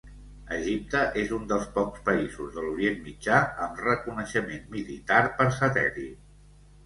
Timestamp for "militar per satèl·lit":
4.77-6.33